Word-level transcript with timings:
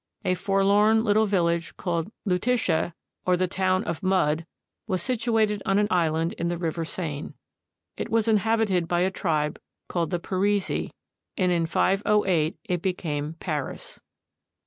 A 0.25 0.33
forlorn 0.33 1.03
Uttle 1.03 1.27
village 1.27 1.77
called 1.77 2.11
Lutetia, 2.25 2.95
or 3.23 3.37
the 3.37 3.47
town 3.47 3.83
of 3.83 4.01
mud, 4.01 4.47
was 4.87 4.99
situated 5.03 5.61
on 5.63 5.77
an 5.77 5.87
island 5.91 6.33
in 6.39 6.47
the 6.47 6.57
river 6.57 6.83
Seine. 6.83 7.33
It 7.97 8.09
was 8.09 8.27
inhabited 8.27 8.87
by 8.87 9.01
a 9.01 9.11
tribe 9.11 9.59
called 9.87 10.09
the 10.09 10.19
Parisii, 10.19 10.89
and 11.37 11.51
in 11.51 11.67
508 11.67 12.57
it 12.63 12.81
became 12.81 13.35
Paris. 13.35 13.99